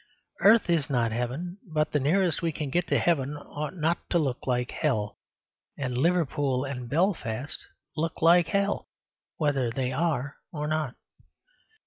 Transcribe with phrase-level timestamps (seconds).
[0.39, 4.17] Earth is not heaven, but the nearest we can get to heaven ought not to
[4.17, 5.19] look like hell;
[5.77, 8.89] and Liverpool and Belfast look like hell,
[9.37, 10.95] whether they are or not.